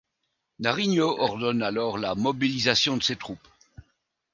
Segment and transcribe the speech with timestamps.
[0.57, 3.37] Nariño ordonne alors la mobilisation de ses troupes.